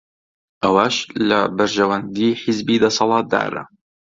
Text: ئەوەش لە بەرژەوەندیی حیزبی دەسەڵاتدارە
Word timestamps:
ئەوەش 0.63 0.97
لە 1.29 1.39
بەرژەوەندیی 1.57 2.39
حیزبی 2.43 2.81
دەسەڵاتدارە 2.83 3.63